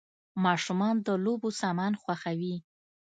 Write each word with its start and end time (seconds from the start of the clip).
ماشومان 0.45 0.95
د 1.05 1.07
لوبو 1.23 1.49
سامان 1.61 1.93
خوښوي. 2.01 2.55